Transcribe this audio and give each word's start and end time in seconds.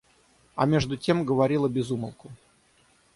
А 0.55 0.65
между 0.65 0.97
тем 0.97 1.25
говорила 1.25 1.67
без 1.69 1.91
умолку. 1.91 2.31